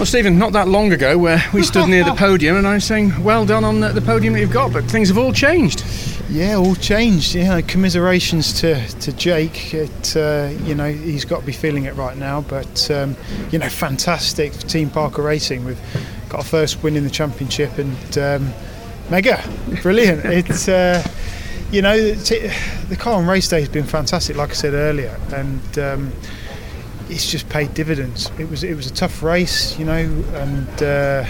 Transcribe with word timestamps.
Well, 0.00 0.06
Stephen, 0.06 0.38
not 0.38 0.54
that 0.54 0.66
long 0.66 0.94
ago, 0.94 1.18
where 1.18 1.44
we 1.52 1.62
stood 1.72 1.90
near 1.90 2.04
the 2.04 2.14
podium, 2.14 2.56
and 2.56 2.66
I 2.66 2.72
was 2.72 2.84
saying, 2.84 3.22
"Well 3.22 3.44
done 3.44 3.64
on 3.64 3.80
the, 3.80 3.88
the 3.88 4.00
podium 4.00 4.32
that 4.32 4.40
you've 4.40 4.50
got," 4.50 4.72
but 4.72 4.84
things 4.84 5.08
have 5.08 5.18
all 5.18 5.30
changed. 5.30 5.84
Yeah, 6.30 6.54
all 6.54 6.74
changed. 6.74 7.34
Yeah, 7.34 7.60
commiserations 7.60 8.54
to, 8.62 8.88
to 9.00 9.12
Jake. 9.12 9.74
It, 9.74 10.16
uh, 10.16 10.52
you 10.62 10.74
know, 10.74 10.90
he's 10.90 11.26
got 11.26 11.40
to 11.40 11.46
be 11.46 11.52
feeling 11.52 11.84
it 11.84 11.96
right 11.96 12.16
now. 12.16 12.40
But 12.40 12.90
um, 12.90 13.14
you 13.50 13.58
know, 13.58 13.68
fantastic 13.68 14.54
Team 14.54 14.88
Parker 14.88 15.20
Racing. 15.20 15.66
We've 15.66 15.78
got 16.30 16.38
our 16.38 16.44
first 16.44 16.82
win 16.82 16.96
in 16.96 17.04
the 17.04 17.10
championship, 17.10 17.76
and 17.76 18.16
um, 18.16 18.54
mega, 19.10 19.44
brilliant. 19.82 20.24
it's 20.24 20.66
uh, 20.66 21.06
you 21.70 21.82
know, 21.82 22.12
the 22.14 22.96
car 22.98 23.16
on 23.16 23.26
race 23.26 23.48
day 23.48 23.60
has 23.60 23.68
been 23.68 23.84
fantastic. 23.84 24.34
Like 24.34 24.48
I 24.48 24.54
said 24.54 24.72
earlier, 24.72 25.20
and 25.34 25.78
um, 25.78 26.12
it's 27.10 27.30
just 27.30 27.48
paid 27.48 27.74
dividends. 27.74 28.30
It 28.38 28.48
was 28.48 28.64
it 28.64 28.74
was 28.74 28.86
a 28.86 28.92
tough 28.92 29.22
race, 29.22 29.78
you 29.78 29.84
know, 29.84 29.98
and 30.34 30.82
uh, 30.82 31.24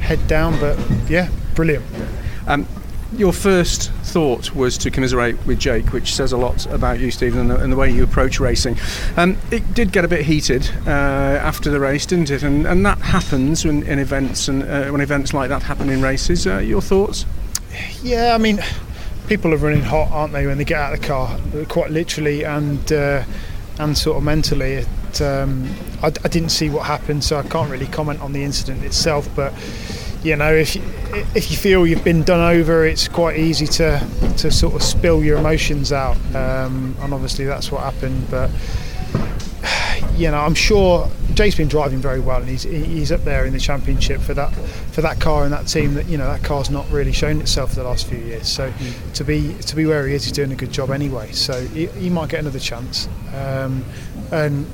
head 0.00 0.26
down, 0.28 0.58
but 0.60 0.78
yeah, 1.08 1.28
brilliant. 1.54 1.84
Um, 2.46 2.66
your 3.12 3.32
first 3.32 3.92
thought 4.02 4.54
was 4.54 4.76
to 4.78 4.90
commiserate 4.90 5.44
with 5.46 5.58
Jake, 5.58 5.92
which 5.92 6.14
says 6.14 6.32
a 6.32 6.36
lot 6.36 6.66
about 6.66 6.98
you, 6.98 7.10
Stephen, 7.10 7.40
and 7.40 7.50
the, 7.50 7.56
and 7.56 7.72
the 7.72 7.76
way 7.76 7.90
you 7.90 8.02
approach 8.02 8.40
racing. 8.40 8.76
Um, 9.16 9.36
it 9.50 9.74
did 9.74 9.92
get 9.92 10.04
a 10.04 10.08
bit 10.08 10.26
heated 10.26 10.68
uh, 10.86 10.90
after 10.90 11.70
the 11.70 11.78
race, 11.80 12.04
didn't 12.04 12.30
it? 12.30 12.42
And, 12.42 12.66
and 12.66 12.84
that 12.84 12.98
happens 12.98 13.64
in, 13.64 13.84
in 13.84 13.98
events, 13.98 14.48
and 14.48 14.62
uh, 14.64 14.90
when 14.90 15.00
events 15.00 15.32
like 15.32 15.48
that 15.50 15.62
happen 15.62 15.88
in 15.88 16.02
races. 16.02 16.46
Uh, 16.46 16.58
your 16.58 16.82
thoughts? 16.82 17.26
Yeah, 18.02 18.34
I 18.34 18.38
mean, 18.38 18.58
people 19.28 19.54
are 19.54 19.58
running 19.58 19.82
hot, 19.82 20.10
aren't 20.10 20.32
they, 20.32 20.46
when 20.46 20.58
they 20.58 20.64
get 20.64 20.80
out 20.80 20.94
of 20.94 21.00
the 21.00 21.06
car, 21.06 21.38
quite 21.68 21.90
literally 21.90 22.44
and 22.44 22.92
uh, 22.92 23.24
and 23.78 23.96
sort 23.96 24.16
of 24.16 24.24
mentally. 24.24 24.84
Um, 25.20 25.68
I, 26.02 26.06
I 26.06 26.28
didn't 26.28 26.50
see 26.50 26.70
what 26.70 26.86
happened, 26.86 27.24
so 27.24 27.38
I 27.38 27.42
can't 27.42 27.70
really 27.70 27.86
comment 27.86 28.20
on 28.20 28.32
the 28.32 28.42
incident 28.42 28.84
itself, 28.84 29.28
but 29.34 29.52
you 30.22 30.34
know, 30.34 30.52
if 30.52 30.74
you, 30.74 30.82
if 31.34 31.50
you 31.50 31.56
feel 31.56 31.86
you've 31.86 32.02
been 32.02 32.24
done 32.24 32.40
over, 32.56 32.84
it's 32.84 33.06
quite 33.06 33.38
easy 33.38 33.66
to 33.66 34.04
to 34.38 34.50
sort 34.50 34.74
of 34.74 34.82
spill 34.82 35.22
your 35.22 35.38
emotions 35.38 35.92
out, 35.92 36.16
um, 36.34 36.96
and 37.00 37.14
obviously 37.14 37.44
that's 37.44 37.70
what 37.70 37.82
happened. 37.82 38.28
But 38.30 38.50
you 40.16 40.30
know, 40.30 40.38
I'm 40.38 40.54
sure 40.54 41.08
Jake's 41.34 41.54
been 41.56 41.68
driving 41.68 42.00
very 42.00 42.20
well, 42.20 42.40
and 42.40 42.48
he's 42.48 42.64
he's 42.64 43.12
up 43.12 43.22
there 43.24 43.44
in 43.44 43.52
the 43.52 43.60
championship 43.60 44.20
for 44.20 44.34
that 44.34 44.52
for 44.92 45.02
that 45.02 45.20
car 45.20 45.44
and 45.44 45.52
that 45.52 45.68
team. 45.68 45.94
That 45.94 46.06
you 46.08 46.18
know, 46.18 46.26
that 46.26 46.42
car's 46.42 46.70
not 46.70 46.90
really 46.90 47.12
shown 47.12 47.40
itself 47.40 47.70
for 47.70 47.76
the 47.76 47.84
last 47.84 48.06
few 48.06 48.18
years. 48.18 48.48
So 48.48 48.70
mm. 48.70 49.12
to 49.12 49.24
be 49.24 49.54
to 49.54 49.76
be 49.76 49.86
where 49.86 50.06
he 50.08 50.14
is, 50.14 50.24
he's 50.24 50.32
doing 50.32 50.50
a 50.50 50.56
good 50.56 50.72
job 50.72 50.90
anyway. 50.90 51.32
So 51.32 51.60
he, 51.68 51.86
he 51.86 52.10
might 52.10 52.30
get 52.30 52.40
another 52.40 52.58
chance, 52.58 53.08
um, 53.34 53.84
and 54.32 54.66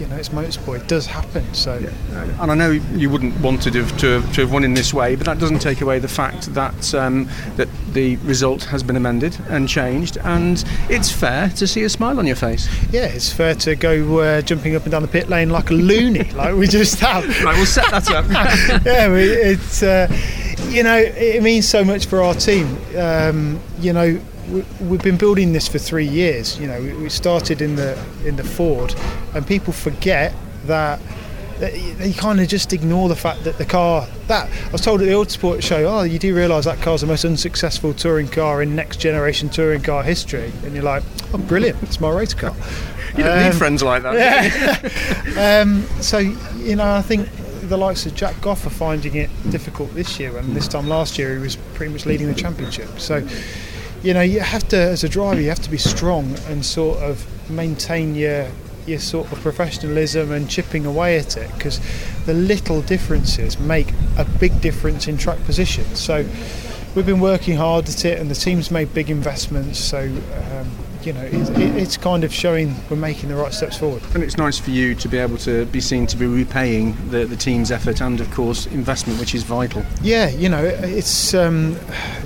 you 0.00 0.06
know, 0.06 0.16
it's 0.16 0.28
motorsport. 0.30 0.80
It 0.80 0.88
does 0.88 1.06
happen. 1.06 1.52
So, 1.54 1.78
yeah. 1.78 2.42
and 2.42 2.50
I 2.50 2.54
know 2.54 2.70
you 2.70 3.10
wouldn't 3.10 3.38
want 3.40 3.62
to 3.62 3.70
have, 3.72 3.98
to 3.98 4.20
have, 4.20 4.32
to 4.34 4.40
have 4.42 4.52
won 4.52 4.64
in 4.64 4.74
this 4.74 4.94
way, 4.94 5.16
but 5.16 5.26
that 5.26 5.38
doesn't 5.38 5.60
take 5.60 5.80
away 5.80 5.98
the 5.98 6.08
fact 6.08 6.54
that 6.54 6.94
um, 6.94 7.28
that 7.56 7.68
the 7.92 8.16
result 8.16 8.64
has 8.64 8.82
been 8.82 8.96
amended 8.96 9.36
and 9.48 9.68
changed, 9.68 10.18
and 10.18 10.64
it's 10.88 11.10
fair 11.10 11.48
to 11.50 11.66
see 11.66 11.82
a 11.84 11.88
smile 11.88 12.18
on 12.18 12.26
your 12.26 12.36
face. 12.36 12.68
Yeah, 12.92 13.06
it's 13.06 13.32
fair 13.32 13.54
to 13.56 13.76
go 13.76 14.18
uh, 14.18 14.42
jumping 14.42 14.76
up 14.76 14.82
and 14.82 14.92
down 14.92 15.02
the 15.02 15.08
pit 15.08 15.28
lane 15.28 15.50
like 15.50 15.70
a 15.70 15.74
loony, 15.74 16.24
like 16.32 16.54
we 16.54 16.66
just 16.66 16.98
have. 17.00 17.24
right, 17.44 17.56
we'll 17.56 17.66
set 17.66 17.90
that 17.90 18.10
up. 18.10 18.26
yeah, 18.86 19.12
we, 19.12 19.22
it's 19.22 19.82
uh, 19.82 20.08
you 20.68 20.82
know, 20.82 20.96
it 20.96 21.42
means 21.42 21.68
so 21.68 21.84
much 21.84 22.06
for 22.06 22.22
our 22.22 22.34
team. 22.34 22.78
Um, 22.96 23.60
you 23.80 23.92
know 23.92 24.20
we've 24.80 25.02
been 25.02 25.16
building 25.16 25.52
this 25.52 25.68
for 25.68 25.78
three 25.78 26.06
years. 26.06 26.58
You 26.58 26.66
know, 26.66 26.80
we 26.80 27.08
started 27.08 27.62
in 27.62 27.76
the 27.76 27.98
in 28.24 28.36
the 28.36 28.44
Ford, 28.44 28.94
and 29.34 29.46
people 29.46 29.72
forget 29.72 30.34
that 30.64 31.00
they 31.58 32.12
kind 32.16 32.40
of 32.40 32.46
just 32.46 32.72
ignore 32.72 33.08
the 33.08 33.16
fact 33.16 33.42
that 33.44 33.58
the 33.58 33.64
car 33.64 34.06
that 34.28 34.48
I 34.68 34.70
was 34.70 34.80
told 34.80 35.00
at 35.00 35.06
the 35.06 35.12
Autosport 35.12 35.62
show, 35.62 35.84
oh, 35.86 36.02
you 36.02 36.18
do 36.18 36.34
realise 36.34 36.66
that 36.66 36.80
car's 36.80 37.00
the 37.00 37.06
most 37.06 37.24
unsuccessful 37.24 37.92
touring 37.92 38.28
car 38.28 38.62
in 38.62 38.76
next 38.76 38.98
generation 39.00 39.48
touring 39.48 39.82
car 39.82 40.02
history, 40.02 40.52
and 40.64 40.74
you're 40.74 40.84
like, 40.84 41.02
oh, 41.34 41.38
brilliant, 41.38 41.82
it's 41.82 42.00
my 42.00 42.10
race 42.10 42.34
car. 42.34 42.54
you 43.16 43.24
don't 43.24 43.38
um, 43.38 43.44
need 43.44 43.54
friends 43.54 43.82
like 43.82 44.02
that. 44.04 44.14
Yeah. 45.36 45.60
um, 45.62 45.82
so 46.00 46.18
you 46.18 46.76
know, 46.76 46.92
I 46.92 47.02
think 47.02 47.28
the 47.62 47.76
likes 47.76 48.06
of 48.06 48.14
Jack 48.14 48.40
Goff 48.40 48.66
are 48.66 48.70
finding 48.70 49.16
it 49.16 49.30
difficult 49.50 49.92
this 49.94 50.20
year, 50.20 50.36
and 50.36 50.54
this 50.54 50.68
time 50.68 50.88
last 50.88 51.18
year 51.18 51.34
he 51.34 51.40
was 51.40 51.56
pretty 51.74 51.92
much 51.92 52.06
leading 52.06 52.28
the 52.28 52.34
championship. 52.34 53.00
So 53.00 53.26
you 54.02 54.14
know, 54.14 54.20
you 54.20 54.40
have 54.40 54.68
to, 54.68 54.76
as 54.76 55.04
a 55.04 55.08
driver, 55.08 55.40
you 55.40 55.48
have 55.48 55.62
to 55.62 55.70
be 55.70 55.78
strong 55.78 56.36
and 56.48 56.64
sort 56.64 56.98
of 56.98 57.26
maintain 57.50 58.14
your 58.14 58.48
your 58.86 58.98
sort 58.98 59.30
of 59.30 59.38
professionalism 59.40 60.32
and 60.32 60.48
chipping 60.48 60.86
away 60.86 61.18
at 61.18 61.36
it 61.36 61.52
because 61.54 61.78
the 62.24 62.32
little 62.32 62.80
differences 62.80 63.58
make 63.60 63.92
a 64.16 64.24
big 64.24 64.60
difference 64.62 65.06
in 65.06 65.18
track 65.18 65.38
position. 65.44 65.84
So 65.94 66.24
we've 66.94 67.04
been 67.04 67.20
working 67.20 67.56
hard 67.56 67.86
at 67.88 68.04
it, 68.06 68.18
and 68.18 68.30
the 68.30 68.34
team's 68.34 68.70
made 68.70 68.94
big 68.94 69.10
investments. 69.10 69.78
So 69.78 70.04
um, 70.04 70.70
you 71.04 71.12
know, 71.12 71.22
it's, 71.22 71.50
it's 71.50 71.96
kind 71.96 72.24
of 72.24 72.32
showing 72.32 72.74
we're 72.90 72.96
making 72.96 73.28
the 73.28 73.36
right 73.36 73.52
steps 73.52 73.76
forward. 73.76 74.02
And 74.14 74.22
it's 74.22 74.36
nice 74.36 74.58
for 74.58 74.70
you 74.70 74.94
to 74.96 75.08
be 75.08 75.18
able 75.18 75.38
to 75.38 75.64
be 75.66 75.80
seen 75.80 76.06
to 76.08 76.16
be 76.16 76.26
repaying 76.26 76.96
the, 77.10 77.24
the 77.24 77.36
team's 77.36 77.70
effort 77.70 78.00
and, 78.00 78.20
of 78.20 78.30
course, 78.32 78.66
investment, 78.66 79.18
which 79.20 79.34
is 79.34 79.42
vital. 79.42 79.84
Yeah, 80.02 80.28
you 80.30 80.48
know, 80.48 80.64
it's 80.64 81.34
um, 81.34 81.78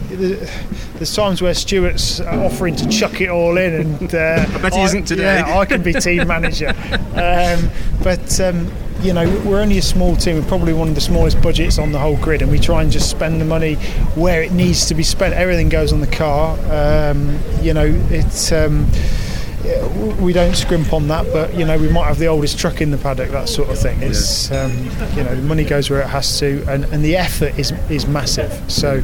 there's 0.09 1.15
times 1.15 1.43
where 1.43 1.55
Stuart's 1.55 2.21
offering 2.21 2.77
to 2.77 2.89
chuck 2.89 3.21
it 3.21 3.29
all 3.29 3.57
in, 3.57 3.75
and 3.75 4.15
uh, 4.15 4.47
I 4.49 4.59
bet 4.59 4.75
he 4.75 4.83
isn't 4.83 5.05
today. 5.05 5.39
Yeah, 5.39 5.59
I 5.59 5.65
can 5.65 5.83
be 5.83 5.93
team 5.93 6.27
manager, 6.27 6.69
um, 7.15 7.71
but. 8.03 8.41
Um, 8.41 8.71
you 9.03 9.13
know, 9.13 9.25
we're 9.45 9.61
only 9.61 9.79
a 9.79 9.83
small 9.83 10.17
team. 10.17 10.37
We're 10.37 10.49
probably 10.49 10.73
one 10.73 10.89
of 10.89 10.95
the 10.95 11.01
smallest 11.01 11.41
budgets 11.43 11.79
on 11.79 11.93
the 11.93 11.99
whole 11.99 12.17
grid, 12.17 12.43
and 12.43 12.51
we 12.51 12.59
try 12.59 12.83
and 12.83 12.91
just 12.91 13.11
spend 13.11 13.41
the 13.41 13.45
money 13.45 13.75
where 14.15 14.43
it 14.43 14.53
needs 14.53 14.87
to 14.87 14.95
be 14.95 15.03
spent. 15.03 15.35
Everything 15.35 15.69
goes 15.69 15.93
on 15.93 16.01
the 16.01 16.07
car. 16.07 16.59
Um, 16.71 17.39
you 17.61 17.75
know, 17.75 17.87
it's. 18.11 18.53
Um, 18.53 18.87
we 20.21 20.33
don't 20.33 20.57
scrimp 20.57 20.93
on 20.93 21.07
that, 21.09 21.25
but 21.33 21.55
you 21.55 21.65
know 21.65 21.79
we 21.79 21.89
might 21.89 22.07
have 22.07 22.19
the 22.19 22.27
oldest 22.27 22.59
truck 22.59 22.81
in 22.81 22.91
the 22.91 22.99
paddock, 22.99 23.31
that 23.31 23.49
sort 23.49 23.71
of 23.71 23.79
thing. 23.79 24.03
It's 24.03 24.51
um, 24.51 24.73
you 25.17 25.23
know 25.23 25.37
the 25.37 25.43
money 25.43 25.65
goes 25.65 25.89
where 25.89 26.01
it 26.01 26.09
has 26.09 26.39
to, 26.41 26.65
and, 26.69 26.85
and 26.87 27.05
the 27.05 27.17
effort 27.17 27.57
is 27.59 27.73
is 27.89 28.07
massive. 28.07 28.51
So 28.71 29.03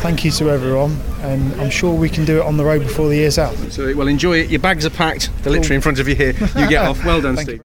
thank 0.00 0.24
you 0.24 0.30
to 0.32 0.50
everyone, 0.50 0.98
and 1.22 1.58
I'm 1.60 1.70
sure 1.70 1.94
we 1.94 2.08
can 2.08 2.24
do 2.24 2.40
it 2.40 2.44
on 2.44 2.56
the 2.56 2.64
road 2.64 2.80
before 2.80 3.08
the 3.08 3.16
year's 3.16 3.38
out. 3.38 3.54
So 3.70 3.94
well, 3.96 4.08
enjoy 4.08 4.40
it. 4.40 4.50
Your 4.50 4.60
bags 4.60 4.84
are 4.84 4.90
packed. 4.90 5.30
They're 5.42 5.52
literally 5.52 5.76
in 5.76 5.82
front 5.82 5.98
of 5.98 6.08
you 6.08 6.14
here. 6.14 6.32
You 6.32 6.68
get 6.68 6.76
off. 6.86 7.04
Well 7.04 7.20
done, 7.20 7.36
Steve. 7.38 7.48
You. 7.48 7.58